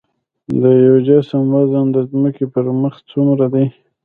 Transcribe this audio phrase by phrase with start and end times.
[0.61, 3.65] د یو جسم وزن د ځمکې پر مخ څومره دی؟